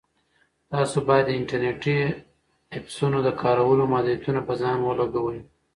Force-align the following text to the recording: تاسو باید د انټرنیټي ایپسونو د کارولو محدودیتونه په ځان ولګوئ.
تاسو 0.71 0.97
باید 1.09 1.25
د 1.27 1.31
انټرنیټي 1.39 1.95
ایپسونو 2.75 3.17
د 3.23 3.29
کارولو 3.41 3.83
محدودیتونه 3.93 4.39
په 4.47 4.53
ځان 4.61 4.77
ولګوئ. 4.83 5.39